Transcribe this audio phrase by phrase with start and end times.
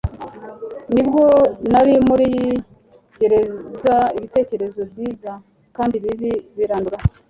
[0.93, 1.23] nibwo
[1.71, 2.27] nari muri
[3.19, 5.31] gerezaibitekerezo byiza
[5.75, 6.97] kandi bibi birandura